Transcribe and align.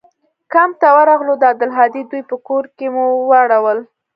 کمپ 0.53 0.71
ته 0.81 0.87
ورغلو 0.97 1.33
د 1.37 1.43
عبدالهادي 1.51 2.01
دوى 2.09 2.21
په 2.29 2.35
کور 2.47 2.63
کښې 2.75 2.87
مو 2.95 3.05
واړول. 3.29 3.79